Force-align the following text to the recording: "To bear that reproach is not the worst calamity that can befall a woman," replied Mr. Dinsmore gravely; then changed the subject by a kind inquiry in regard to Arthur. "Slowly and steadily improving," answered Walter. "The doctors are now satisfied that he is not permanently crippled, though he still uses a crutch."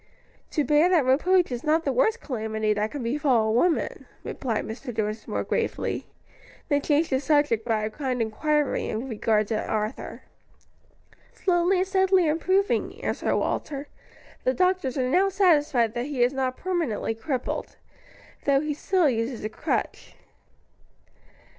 "To 0.49 0.63
bear 0.63 0.89
that 0.89 1.05
reproach 1.05 1.51
is 1.51 1.63
not 1.63 1.83
the 1.83 1.93
worst 1.93 2.21
calamity 2.21 2.73
that 2.73 2.89
can 2.89 3.03
befall 3.03 3.49
a 3.49 3.51
woman," 3.51 4.07
replied 4.23 4.65
Mr. 4.65 4.91
Dinsmore 4.91 5.43
gravely; 5.43 6.07
then 6.69 6.81
changed 6.81 7.11
the 7.11 7.19
subject 7.19 7.63
by 7.63 7.83
a 7.83 7.91
kind 7.91 8.19
inquiry 8.19 8.87
in 8.89 9.07
regard 9.07 9.47
to 9.49 9.63
Arthur. 9.63 10.23
"Slowly 11.33 11.77
and 11.77 11.87
steadily 11.87 12.25
improving," 12.27 12.99
answered 13.03 13.35
Walter. 13.37 13.89
"The 14.43 14.55
doctors 14.55 14.97
are 14.97 15.07
now 15.07 15.29
satisfied 15.29 15.93
that 15.93 16.07
he 16.07 16.23
is 16.23 16.33
not 16.33 16.57
permanently 16.57 17.13
crippled, 17.13 17.75
though 18.45 18.59
he 18.59 18.73
still 18.73 19.07
uses 19.07 19.43
a 19.43 19.49
crutch." 19.49 20.15